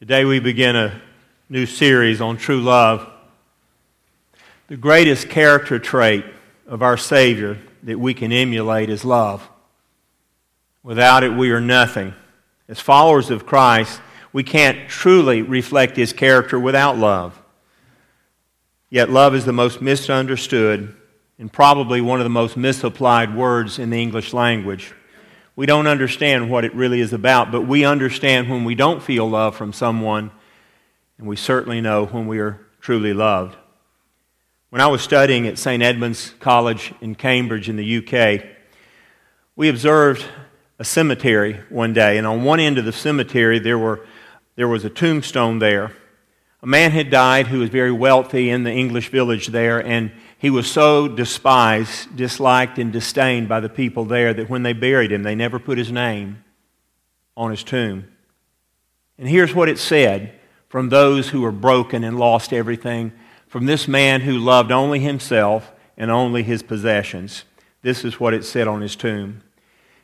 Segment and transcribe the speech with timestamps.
[0.00, 1.02] Today we begin a
[1.48, 3.10] new series on true love.
[4.68, 6.24] The greatest character trait
[6.68, 9.48] of our Savior that we can emulate is love.
[10.84, 12.14] Without it, we are nothing.
[12.68, 14.00] As followers of Christ,
[14.32, 17.42] we can't truly reflect His character without love.
[18.90, 20.94] Yet, love is the most misunderstood
[21.40, 24.94] and probably one of the most misapplied words in the English language.
[25.58, 29.28] We don't understand what it really is about, but we understand when we don't feel
[29.28, 30.30] love from someone,
[31.18, 33.56] and we certainly know when we are truly loved.
[34.70, 35.82] When I was studying at St.
[35.82, 38.44] Edmund's College in Cambridge in the UK,
[39.56, 40.24] we observed
[40.78, 44.06] a cemetery one day, and on one end of the cemetery there, were,
[44.54, 45.90] there was a tombstone there.
[46.62, 50.50] A man had died who was very wealthy in the English village there, and he
[50.50, 55.24] was so despised, disliked, and disdained by the people there that when they buried him,
[55.24, 56.44] they never put his name
[57.36, 58.06] on his tomb.
[59.18, 60.32] And here's what it said
[60.68, 63.12] from those who were broken and lost everything,
[63.48, 67.44] from this man who loved only himself and only his possessions.
[67.82, 69.42] This is what it said on his tomb.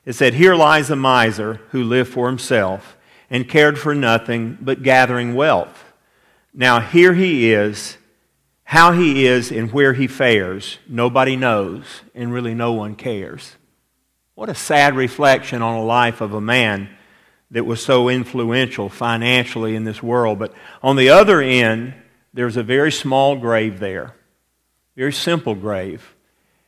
[0.04, 2.96] It said, Here lies a miser who lived for himself
[3.30, 5.92] and cared for nothing but gathering wealth.
[6.52, 7.98] Now here he is
[8.64, 11.84] how he is and where he fares, nobody knows,
[12.14, 13.56] and really no one cares.
[14.34, 16.88] What a sad reflection on a life of a man
[17.50, 20.38] that was so influential financially in this world.
[20.38, 21.94] But on the other end,
[22.32, 24.14] there's a very small grave there,
[24.96, 26.14] very simple grave.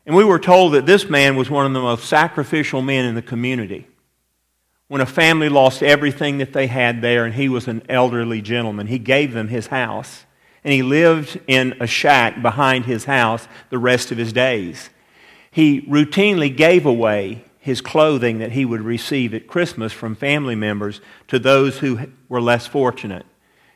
[0.04, 3.16] And we were told that this man was one of the most sacrificial men in
[3.16, 3.88] the community.
[4.86, 8.86] When a family lost everything that they had there, and he was an elderly gentleman,
[8.86, 10.25] he gave them his house
[10.66, 14.90] and he lived in a shack behind his house the rest of his days.
[15.48, 21.00] He routinely gave away his clothing that he would receive at Christmas from family members
[21.28, 23.24] to those who were less fortunate.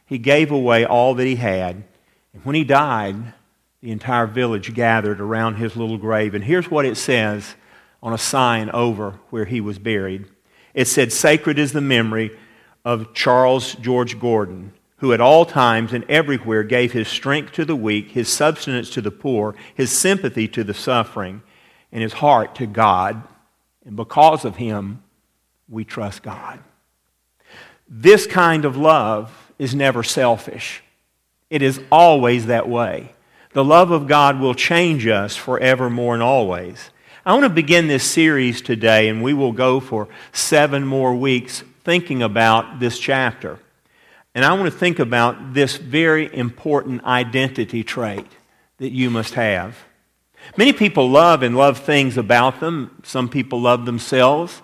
[0.05, 1.85] He gave away all that he had.
[2.33, 3.35] And when he died,
[3.81, 6.35] the entire village gathered around his little grave.
[6.35, 7.55] And here's what it says
[8.03, 10.27] on a sign over where he was buried
[10.75, 12.37] it said, Sacred is the memory
[12.85, 17.77] of Charles George Gordon, who at all times and everywhere gave his strength to the
[17.77, 21.43] weak, his substance to the poor, his sympathy to the suffering,
[21.91, 23.23] and his heart to God.
[23.85, 25.03] And because of him,
[25.69, 26.61] we trust God.
[27.89, 30.83] This kind of love is never selfish,
[31.49, 33.13] it is always that way.
[33.53, 36.91] The love of God will change us forevermore and always.
[37.27, 41.65] I want to begin this series today, and we will go for seven more weeks
[41.85, 43.59] thinking about this chapter.
[44.35, 48.27] And I want to think about this very important identity trait
[48.79, 49.77] that you must have.
[50.57, 53.03] Many people love and love things about them.
[53.03, 54.63] Some people love themselves.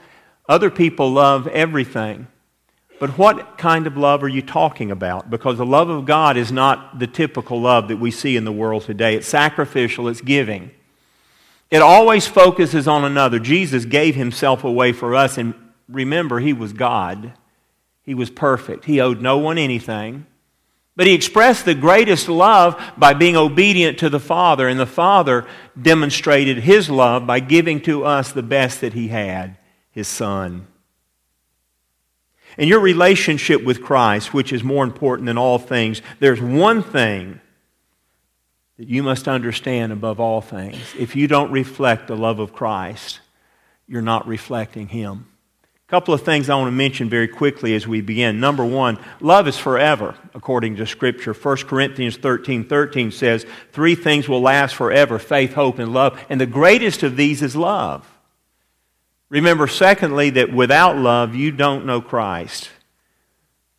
[0.48, 2.28] Other people love everything.
[2.98, 5.28] But what kind of love are you talking about?
[5.28, 8.52] Because the love of God is not the typical love that we see in the
[8.52, 9.16] world today.
[9.16, 10.70] It's sacrificial, it's giving.
[11.70, 13.38] It always focuses on another.
[13.38, 15.52] Jesus gave himself away for us, and
[15.88, 17.32] remember, he was God.
[18.06, 18.84] He was perfect.
[18.84, 20.26] He owed no one anything.
[20.94, 25.46] But he expressed the greatest love by being obedient to the Father, and the Father
[25.80, 29.58] demonstrated his love by giving to us the best that he had
[29.90, 30.66] his Son.
[32.56, 37.40] In your relationship with Christ, which is more important than all things, there's one thing
[38.78, 40.78] that you must understand above all things.
[40.98, 43.20] If you don't reflect the love of Christ,
[43.86, 45.26] you're not reflecting him.
[45.86, 48.40] A couple of things I want to mention very quickly as we begin.
[48.40, 51.32] Number one, love is forever, according to Scripture.
[51.32, 56.20] 1 Corinthians 13 13 says, Three things will last forever faith, hope, and love.
[56.28, 58.04] And the greatest of these is love.
[59.28, 62.68] Remember, secondly, that without love, you don't know Christ.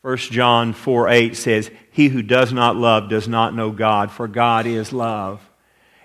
[0.01, 4.29] 1 John 4 8 says, He who does not love does not know God, for
[4.29, 5.41] God is love.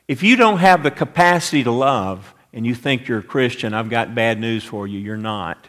[0.08, 3.88] If you don't have the capacity to love and you think you're a Christian, I've
[3.88, 4.98] got bad news for you.
[4.98, 5.68] You're not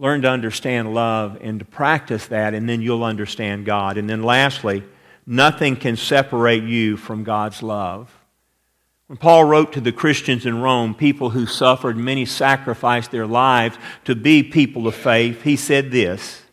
[0.00, 3.98] learn to understand love and to practice that, and then you'll understand God.
[3.98, 4.82] And then lastly,
[5.26, 8.10] nothing can separate you from God's love.
[9.08, 13.76] When Paul wrote to the Christians in Rome, people who suffered, many sacrificed their lives
[14.06, 16.44] to be people of faith, he said this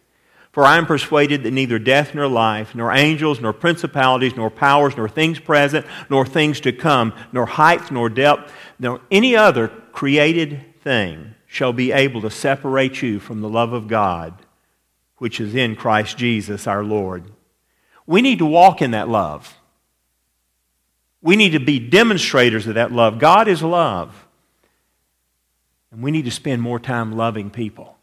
[0.52, 4.98] For I am persuaded that neither death nor life, nor angels, nor principalities, nor powers,
[4.98, 10.66] nor things present, nor things to come, nor height, nor depth, nor any other created
[10.84, 14.34] thing shall be able to separate you from the love of God,
[15.18, 17.24] which is in Christ Jesus our Lord.
[18.06, 19.58] We need to walk in that love.
[21.22, 23.18] We need to be demonstrators of that love.
[23.18, 24.28] God is love.
[25.92, 27.98] And we need to spend more time loving people.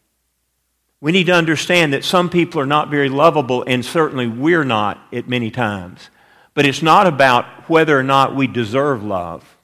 [1.01, 4.99] We need to understand that some people are not very lovable, and certainly we're not
[5.13, 6.09] at many times.
[6.55, 9.57] But it's not about whether or not we deserve love.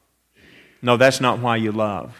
[0.82, 2.14] No, that's not why you love.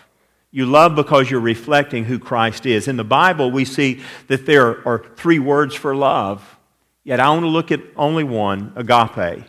[0.51, 2.89] You love because you're reflecting who Christ is.
[2.89, 6.59] In the Bible, we see that there are three words for love.
[7.05, 9.45] Yet I want to look at only one agape.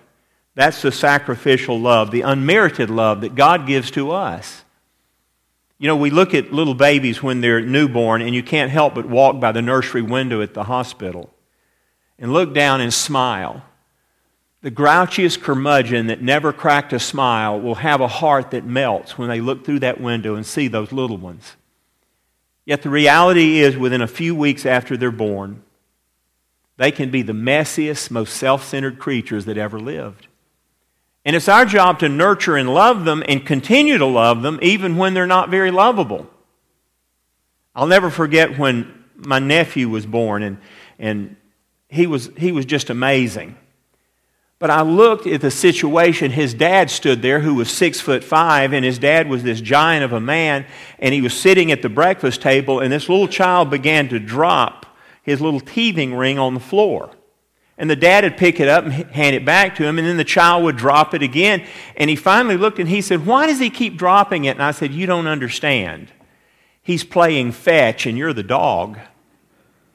[0.54, 4.64] That's the sacrificial love, the unmerited love that God gives to us.
[5.80, 9.08] You know, we look at little babies when they're newborn, and you can't help but
[9.08, 11.34] walk by the nursery window at the hospital
[12.20, 13.64] and look down and smile.
[14.62, 19.28] The grouchiest curmudgeon that never cracked a smile will have a heart that melts when
[19.28, 21.56] they look through that window and see those little ones.
[22.64, 25.64] Yet the reality is, within a few weeks after they're born,
[26.78, 30.28] they can be the messiest, most self centered creatures that ever lived.
[31.26, 34.98] And it's our job to nurture and love them and continue to love them even
[34.98, 36.30] when they're not very lovable.
[37.76, 40.58] I'll never forget when my nephew was born, and,
[41.00, 41.36] and
[41.90, 43.56] he, was, he was just amazing.
[44.62, 46.30] But I looked at the situation.
[46.30, 50.06] His dad stood there, who was six foot five, and his dad was this giant
[50.06, 50.68] of a man,
[51.00, 54.86] and he was sitting at the breakfast table, and this little child began to drop
[55.24, 57.10] his little teething ring on the floor.
[57.76, 60.18] And the dad would pick it up and hand it back to him, and then
[60.18, 61.66] the child would drop it again.
[61.98, 64.52] And he finally looked and he said, Why does he keep dropping it?
[64.52, 66.12] And I said, You don't understand.
[66.84, 69.00] He's playing fetch, and you're the dog.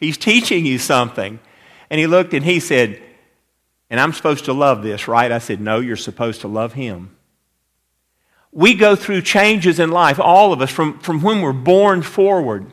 [0.01, 1.39] He's teaching you something.
[1.89, 3.01] And he looked and he said,
[3.88, 5.31] and I'm supposed to love this, right?
[5.31, 7.17] I said, No, you're supposed to love him.
[8.53, 12.73] We go through changes in life, all of us, from, from when we're born forward.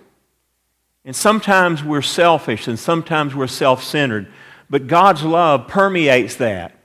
[1.06, 4.32] And sometimes we're selfish and sometimes we're self centered.
[4.70, 6.80] But God's love permeates that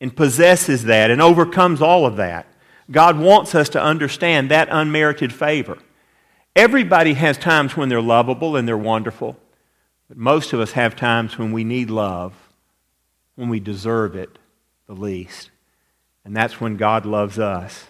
[0.00, 2.46] and possesses that and overcomes all of that.
[2.90, 5.78] God wants us to understand that unmerited favor.
[6.56, 9.38] Everybody has times when they're lovable and they're wonderful,
[10.08, 12.49] but most of us have times when we need love
[13.40, 14.38] when we deserve it
[14.86, 15.48] the least.
[16.26, 17.86] And that's when God loves us.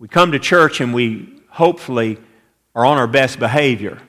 [0.00, 2.18] We come to church and we hopefully
[2.74, 4.02] are on our best behavior.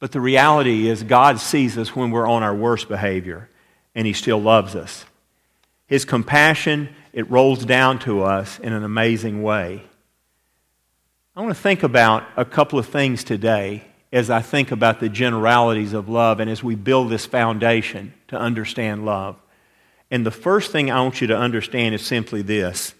[0.00, 3.50] But the reality is, God sees us when we're on our worst behavior,
[3.94, 5.04] and He still loves us.
[5.86, 9.82] His compassion, it rolls down to us in an amazing way.
[11.34, 13.84] I want to think about a couple of things today
[14.16, 18.38] as I think about the generalities of love and as we build this foundation to
[18.38, 19.36] understand love.
[20.10, 22.94] And the first thing I want you to understand is simply this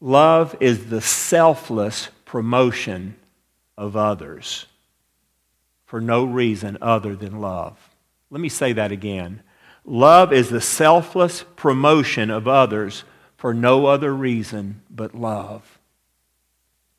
[0.00, 3.16] love is the selfless promotion
[3.76, 4.64] of others
[5.84, 7.76] for no reason other than love.
[8.30, 9.42] Let me say that again.
[9.84, 13.04] Love is the selfless promotion of others
[13.36, 15.78] for no other reason but love.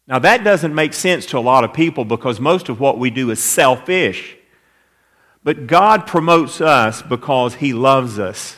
[0.08, 3.10] Now, that doesn't make sense to a lot of people because most of what we
[3.10, 4.38] do is selfish.
[5.44, 8.56] But God promotes us because He loves us.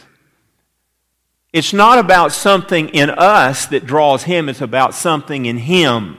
[1.54, 6.18] It's not about something in us that draws Him, it's about something in Him.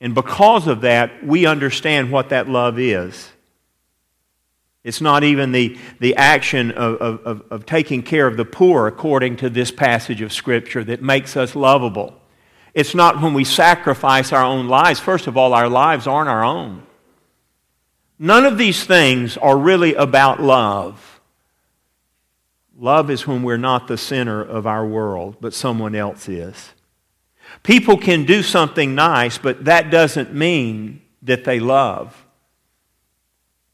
[0.00, 3.30] And because of that, we understand what that love is.
[4.82, 9.36] It's not even the, the action of, of, of taking care of the poor, according
[9.38, 12.19] to this passage of Scripture, that makes us lovable.
[12.74, 15.00] It's not when we sacrifice our own lives.
[15.00, 16.86] First of all, our lives aren't our own.
[18.18, 21.20] None of these things are really about love.
[22.78, 26.72] Love is when we're not the center of our world, but someone else is.
[27.62, 32.24] People can do something nice, but that doesn't mean that they love.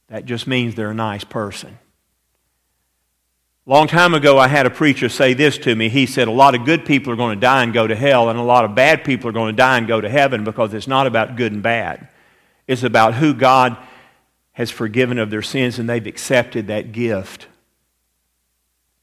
[0.08, 1.78] That just means they're a nice person.
[3.68, 5.88] Long time ago, I had a preacher say this to me.
[5.88, 8.30] He said, A lot of good people are going to die and go to hell,
[8.30, 10.72] and a lot of bad people are going to die and go to heaven because
[10.72, 12.06] it's not about good and bad.
[12.68, 13.76] It's about who God
[14.52, 17.48] has forgiven of their sins and they've accepted that gift.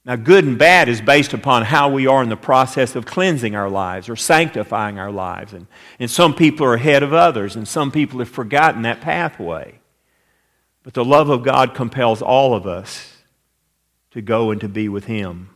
[0.06, 3.56] Now, good and bad is based upon how we are in the process of cleansing
[3.56, 5.54] our lives or sanctifying our lives.
[5.54, 5.68] And,
[6.00, 9.80] and some people are ahead of others, and some people have forgotten that pathway.
[10.84, 13.13] But the love of God compels all of us
[14.14, 15.50] to go and to be with Him.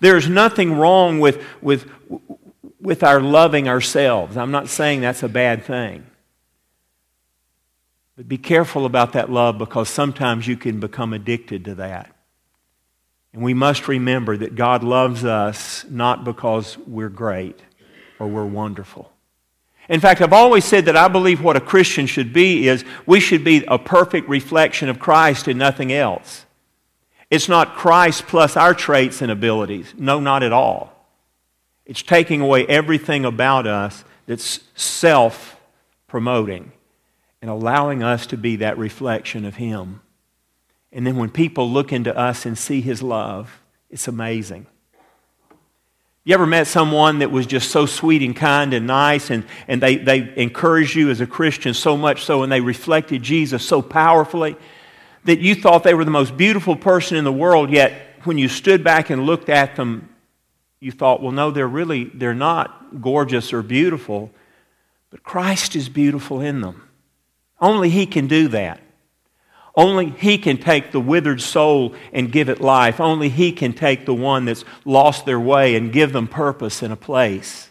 [0.00, 1.90] There's nothing wrong with, with,
[2.80, 4.36] with our loving ourselves.
[4.36, 6.06] I'm not saying that's a bad thing.
[8.16, 12.14] But be careful about that love because sometimes you can become addicted to that.
[13.32, 17.60] And we must remember that God loves us not because we're great
[18.18, 19.12] or we're wonderful.
[19.88, 23.20] In fact, I've always said that I believe what a Christian should be is we
[23.20, 26.44] should be a perfect reflection of Christ and nothing else.
[27.30, 29.92] It's not Christ plus our traits and abilities.
[29.96, 30.94] No, not at all.
[31.84, 35.56] It's taking away everything about us that's self
[36.06, 36.72] promoting
[37.40, 40.00] and allowing us to be that reflection of Him.
[40.92, 44.66] And then when people look into us and see His love, it's amazing.
[46.24, 49.82] You ever met someone that was just so sweet and kind and nice, and, and
[49.82, 53.80] they, they encouraged you as a Christian so much so, and they reflected Jesus so
[53.80, 54.56] powerfully
[55.24, 57.92] that you thought they were the most beautiful person in the world, yet
[58.24, 60.08] when you stood back and looked at them,
[60.80, 64.30] you thought, well, no, they're really, they're not gorgeous or beautiful,
[65.10, 66.88] but Christ is beautiful in them.
[67.60, 68.80] Only He can do that.
[69.74, 73.00] Only He can take the withered soul and give it life.
[73.00, 76.92] Only He can take the one that's lost their way and give them purpose and
[76.92, 77.68] a place.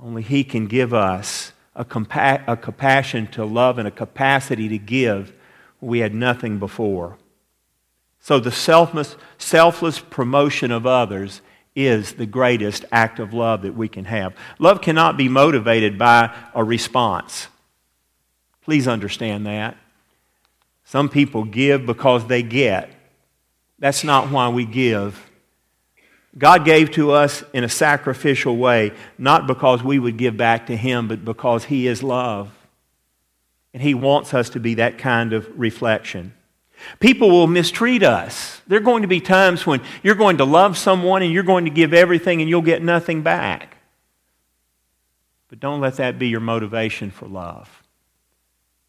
[0.00, 4.78] Only He can give us a, compa- a compassion to love and a capacity to
[4.78, 5.32] give
[5.80, 7.18] we had nothing before.
[8.20, 11.40] So the selfless, selfless promotion of others
[11.74, 14.34] is the greatest act of love that we can have.
[14.58, 17.46] Love cannot be motivated by a response.
[18.62, 19.76] Please understand that.
[20.84, 22.90] Some people give because they get.
[23.78, 25.24] That's not why we give.
[26.36, 30.76] God gave to us in a sacrificial way, not because we would give back to
[30.76, 32.50] Him, but because He is love.
[33.78, 36.34] And He wants us to be that kind of reflection.
[36.98, 38.60] People will mistreat us.
[38.66, 41.64] There are going to be times when you're going to love someone and you're going
[41.66, 43.76] to give everything and you'll get nothing back.
[45.48, 47.84] But don't let that be your motivation for love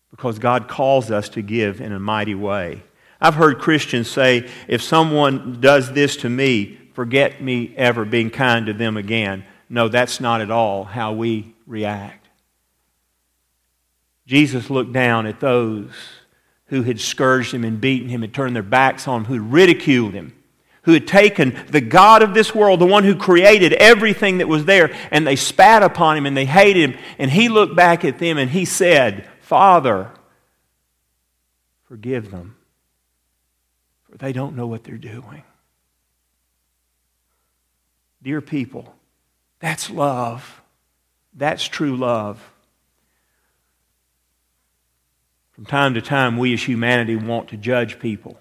[0.10, 2.82] because God calls us to give in a mighty way.
[3.22, 8.66] I've heard Christians say, if someone does this to me, forget me ever being kind
[8.66, 9.46] to them again.
[9.70, 12.19] No, that's not at all how we react.
[14.30, 15.90] Jesus looked down at those
[16.68, 19.52] who had scourged him and beaten him and turned their backs on him, who had
[19.52, 20.36] ridiculed him,
[20.84, 24.66] who had taken the God of this world, the one who created everything that was
[24.66, 27.00] there, and they spat upon him and they hated him.
[27.18, 30.12] And he looked back at them and he said, Father,
[31.86, 32.56] forgive them,
[34.04, 35.42] for they don't know what they're doing.
[38.22, 38.94] Dear people,
[39.60, 40.62] that's love.
[41.34, 42.49] That's true love.
[45.60, 48.40] From time to time, we as humanity want to judge people.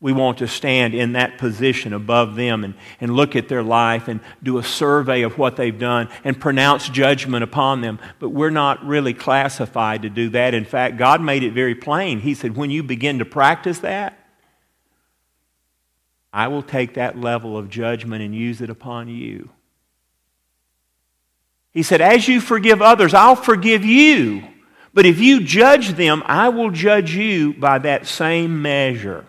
[0.00, 4.06] We want to stand in that position above them and, and look at their life
[4.06, 7.98] and do a survey of what they've done and pronounce judgment upon them.
[8.18, 10.52] But we're not really classified to do that.
[10.52, 12.20] In fact, God made it very plain.
[12.20, 14.18] He said, when you begin to practice that,
[16.34, 19.48] I will take that level of judgment and use it upon you.
[21.72, 24.46] He said, As you forgive others, I'll forgive you.
[24.98, 29.24] But if you judge them, I will judge you by that same measure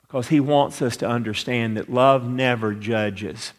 [0.00, 3.52] because he wants us to understand that love never judges.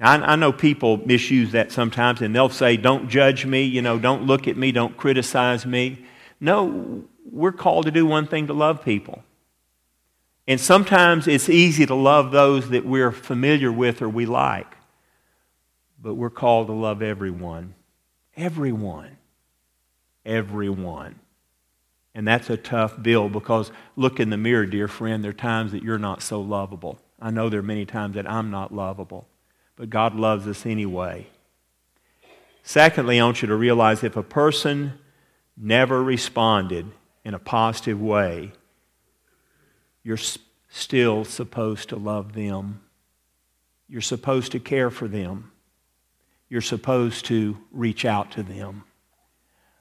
[0.00, 4.24] I, know people misuse that sometimes, and they'll say, Don't judge me, you know, don't
[4.24, 6.04] look at me, don't criticize me.
[6.40, 9.22] No, we're called to do one thing to love people.
[10.48, 14.74] And sometimes it's easy to love those that we're familiar with or we like.
[16.02, 17.74] But we're called to love everyone.
[18.38, 19.16] Everyone.
[20.24, 21.18] Everyone.
[22.14, 25.22] And that's a tough bill because look in the mirror, dear friend.
[25.22, 27.00] There are times that you're not so lovable.
[27.20, 29.26] I know there are many times that I'm not lovable,
[29.74, 31.26] but God loves us anyway.
[32.62, 34.94] Secondly, I want you to realize if a person
[35.56, 36.86] never responded
[37.24, 38.52] in a positive way,
[40.04, 40.18] you're
[40.68, 42.82] still supposed to love them.
[43.88, 45.50] You're supposed to care for them.
[46.48, 48.84] You're supposed to reach out to them.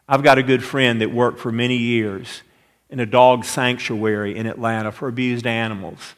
[0.08, 2.42] I've got a good friend that worked for many years
[2.90, 6.16] in a dog sanctuary in Atlanta for abused animals.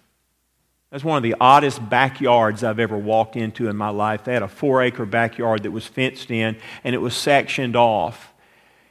[0.91, 4.23] That's one of the oddest backyards I've ever walked into in my life.
[4.23, 8.33] They had a four acre backyard that was fenced in and it was sectioned off.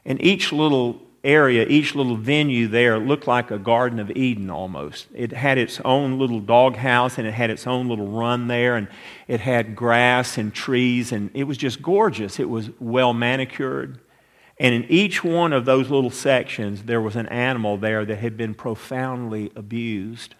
[0.05, 5.07] And each little area, each little venue there looked like a Garden of Eden almost.
[5.15, 8.77] It had its own little dog house and it had its own little run there
[8.77, 8.89] and
[9.27, 12.39] it had grass and trees and it was just gorgeous.
[12.39, 14.01] It was well manicured.
[14.61, 18.37] And in each one of those little sections, there was an animal there that had
[18.37, 20.35] been profoundly abused.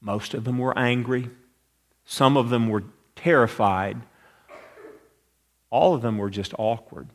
[0.00, 1.30] Most of them were angry.
[2.04, 2.84] Some of them were
[3.14, 4.02] terrified.
[5.70, 7.08] All of them were just awkward.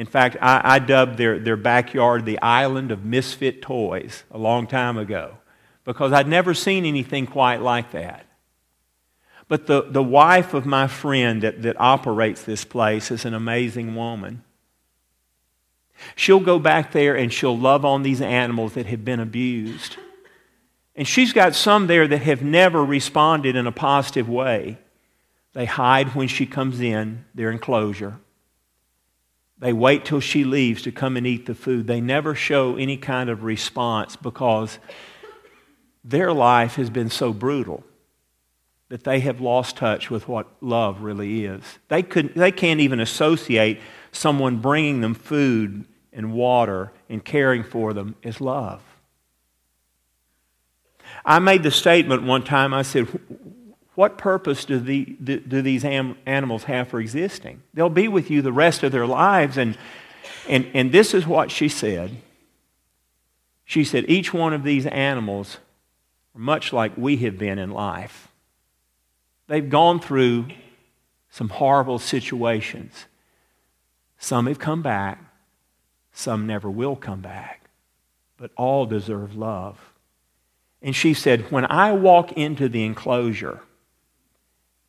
[0.00, 4.66] In fact, I, I, dubbed their, their backyard the island of misfit toys a long
[4.66, 5.36] time ago
[5.84, 8.24] because I'd never seen anything quite like that.
[9.46, 13.94] But the, the wife of my friend that, that operates this place is an amazing
[13.94, 14.42] woman.
[16.16, 19.98] She'll go back there and she'll love on these animals that have been abused.
[20.96, 24.78] And she's got some there that have never responded in a positive way.
[25.52, 28.18] They hide when she comes in their enclosure.
[29.60, 31.86] They wait till she leaves to come and eat the food.
[31.86, 34.78] They never show any kind of response because
[36.02, 37.84] their life has been so brutal
[38.88, 41.62] that they have lost touch with what love really is.
[41.88, 43.80] They, could, they can't even associate
[44.12, 48.82] someone bringing them food and water and caring for them as love.
[51.24, 53.06] I made the statement one time I said,
[53.94, 57.62] What purpose do, the, do these animals have for existing?
[57.74, 59.56] They'll be with you the rest of their lives.
[59.56, 59.76] And,
[60.48, 62.16] and, and this is what she said.
[63.64, 65.58] She said, Each one of these animals
[66.34, 68.28] are much like we have been in life.
[69.48, 70.46] They've gone through
[71.30, 73.06] some horrible situations.
[74.18, 75.24] Some have come back,
[76.12, 77.68] some never will come back,
[78.36, 79.92] but all deserve love.
[80.82, 83.60] And she said, When I walk into the enclosure,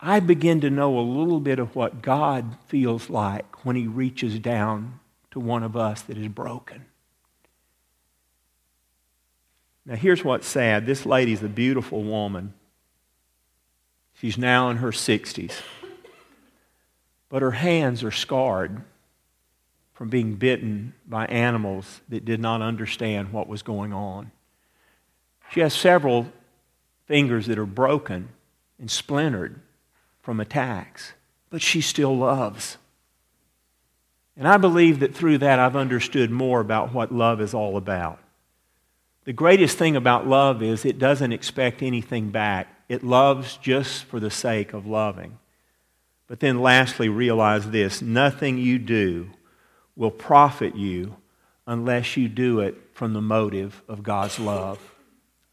[0.01, 4.39] I begin to know a little bit of what God feels like when He reaches
[4.39, 6.85] down to one of us that is broken.
[9.85, 12.53] Now, here's what's sad this lady's a beautiful woman.
[14.15, 15.53] She's now in her 60s.
[17.29, 18.83] But her hands are scarred
[19.93, 24.31] from being bitten by animals that did not understand what was going on.
[25.51, 26.31] She has several
[27.05, 28.29] fingers that are broken
[28.79, 29.59] and splintered
[30.21, 31.13] from attacks,
[31.49, 32.77] but she still loves.
[34.37, 38.19] And I believe that through that I've understood more about what love is all about.
[39.25, 42.67] The greatest thing about love is it doesn't expect anything back.
[42.89, 45.37] It loves just for the sake of loving.
[46.27, 49.29] But then, lastly, realize this nothing you do
[49.95, 51.17] will profit you
[51.67, 54.79] unless you do it from the motive of God's love.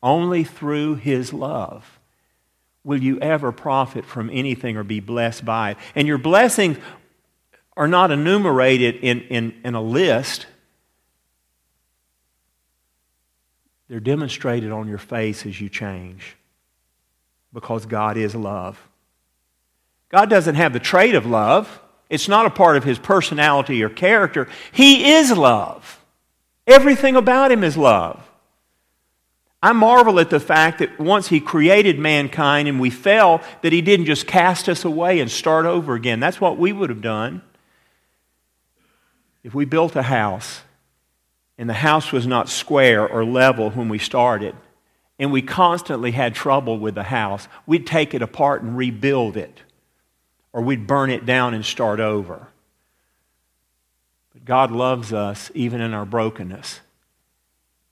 [0.03, 1.98] Only through His love
[2.89, 5.77] will you ever profit from anything or be blessed by it.
[5.95, 6.79] And your blessings
[7.77, 10.47] are not enumerated in, in, in a list,
[13.89, 16.35] they're demonstrated on your face as you change
[17.53, 18.89] because God is love.
[20.09, 21.83] God doesn't have the trait of love.
[22.09, 24.49] It's not a part of his personality or character.
[24.73, 26.03] He is love.
[26.67, 28.28] Everything about him is love.
[29.63, 33.83] I marvel at the fact that once he created mankind and we fell, that he
[33.83, 36.21] didn't just cast us away and start over again.
[36.21, 37.43] That's what we would have done.
[39.43, 40.61] If we built a house
[41.57, 44.55] and the house was not square or level when we started,
[45.19, 49.63] and we constantly had trouble with the house, we'd take it apart and rebuild it,
[50.53, 52.47] or we'd burn it down and start over.
[54.33, 56.81] But God loves us even in our brokenness.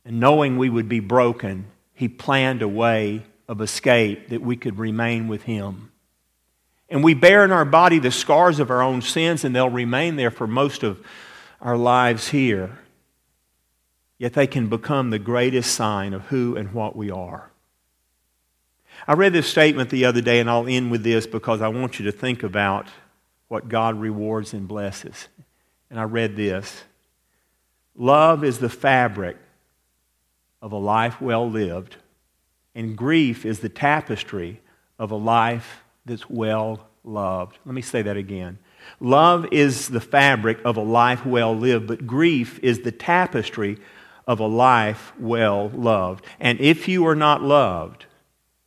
[0.06, 4.78] And knowing we would be broken, He planned a way of escape that we could
[4.78, 5.90] remain with Him.
[6.88, 10.14] And we bear in our body the scars of our own sins, and they'll remain
[10.14, 11.04] there for most of
[11.60, 12.78] our lives here.
[14.16, 17.50] Yet they can become the greatest sign of who and what we are.
[19.08, 21.98] I read this statement the other day, and I'll end with this because I want
[21.98, 22.86] you to think about
[23.48, 25.26] what God rewards and blesses.
[25.90, 26.84] And I read this
[27.96, 29.36] Love is the fabric
[30.62, 31.96] of a life well lived,
[32.74, 34.60] and grief is the tapestry
[34.98, 37.58] of a life that's well loved.
[37.64, 38.58] Let me say that again.
[39.00, 43.78] Love is the fabric of a life well lived, but grief is the tapestry
[44.26, 46.24] of a life well loved.
[46.40, 48.06] And if you are not loved,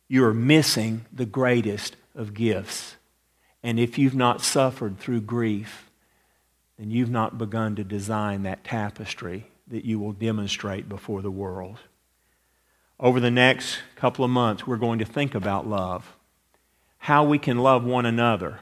[0.08, 2.96] you are missing the greatest of gifts.
[3.62, 5.90] And if you've not suffered through grief,
[6.78, 11.78] then you've not begun to design that tapestry that you will demonstrate before the world.
[12.98, 16.16] Over the next couple of months, we're going to think about love,
[16.98, 18.60] how we can love one another,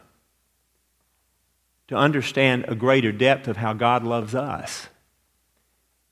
[1.89, 4.89] to understand a greater depth of how God loves us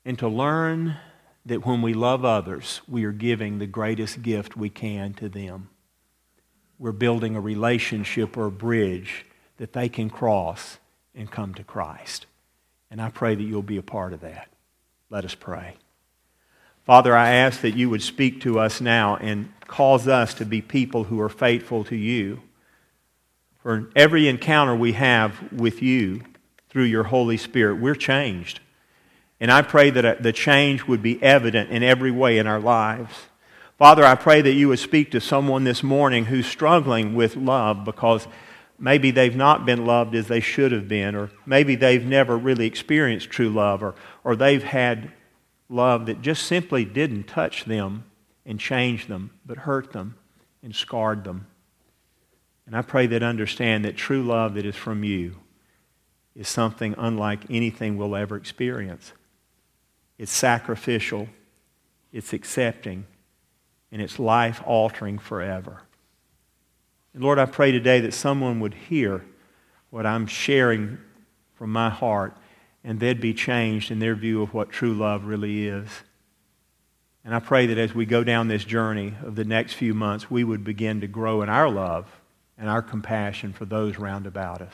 [0.03, 0.97] and to learn
[1.45, 5.69] that when we love others, we are giving the greatest gift we can to them.
[6.79, 9.25] We're building a relationship or a bridge
[9.57, 10.77] that they can cross
[11.15, 12.25] and come to Christ.
[12.91, 14.49] And I pray that you'll be a part of that.
[15.09, 15.75] Let us pray.
[16.85, 20.61] Father, I ask that you would speak to us now and cause us to be
[20.61, 22.41] people who are faithful to you.
[23.61, 26.23] For every encounter we have with you
[26.69, 28.59] through your Holy Spirit, we're changed.
[29.39, 32.59] And I pray that uh, the change would be evident in every way in our
[32.59, 33.13] lives.
[33.77, 37.85] Father, I pray that you would speak to someone this morning who's struggling with love
[37.85, 38.27] because
[38.79, 42.65] maybe they've not been loved as they should have been, or maybe they've never really
[42.65, 45.11] experienced true love, or, or they've had
[45.69, 48.05] love that just simply didn't touch them
[48.45, 50.15] and change them, but hurt them
[50.63, 51.47] and scarred them.
[52.65, 55.37] And I pray that understand that true love that is from you
[56.35, 59.13] is something unlike anything we'll ever experience.
[60.17, 61.27] It's sacrificial,
[62.11, 63.05] it's accepting,
[63.91, 65.81] and it's life altering forever.
[67.17, 69.25] And Lord, I pray today that someone would hear
[69.89, 70.99] what I'm sharing
[71.55, 72.37] from my heart
[72.83, 75.89] and they'd be changed in their view of what true love really is.
[77.25, 80.29] And I pray that as we go down this journey of the next few months,
[80.29, 82.05] we would begin to grow in our love
[82.55, 84.73] and our compassion for those round about us.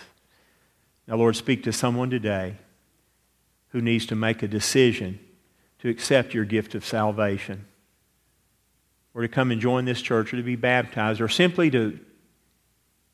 [1.08, 2.58] Now, Lord, speak to someone today
[3.70, 5.18] who needs to make a decision
[5.80, 7.68] to accept your gift of salvation,
[9.14, 12.02] or to come and join this church, or to be baptized, or simply to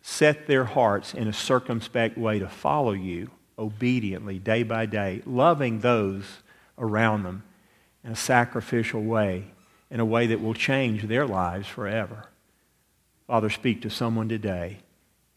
[0.09, 5.79] set their hearts in a circumspect way to follow you obediently day by day, loving
[5.79, 6.25] those
[6.79, 7.43] around them
[8.03, 9.45] in a sacrificial way,
[9.91, 12.27] in a way that will change their lives forever.
[13.27, 14.79] Father, speak to someone today,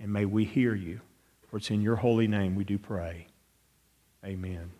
[0.00, 1.00] and may we hear you.
[1.48, 3.26] For it's in your holy name we do pray.
[4.24, 4.70] Amen.